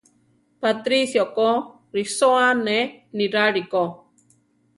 [0.61, 1.47] Patricio ko
[1.95, 2.79] risóa ané
[3.15, 3.83] niráli ko.